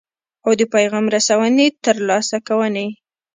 [0.45, 2.87] او د پیغام رسونې یا ترلاسه کوونې.